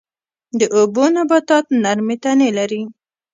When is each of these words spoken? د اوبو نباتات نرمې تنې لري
د 0.59 0.61
اوبو 0.77 1.03
نباتات 1.15 1.65
نرمې 1.83 2.15
تنې 2.23 2.49
لري 2.57 2.81